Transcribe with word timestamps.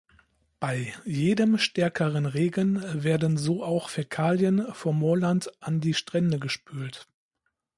Bei 0.59 0.95
jedem 1.05 1.59
stärkeren 1.59 2.25
Regen 2.25 2.81
werden 3.03 3.37
so 3.37 3.63
auch 3.63 3.87
Fäkalien 3.89 4.73
vom 4.73 4.97
Moorland 4.97 5.51
an 5.61 5.79
die 5.79 5.93
Strände 5.93 6.39
gespült. 6.39 7.07